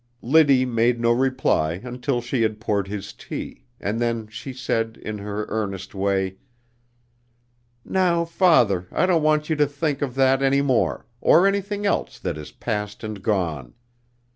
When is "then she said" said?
3.99-4.99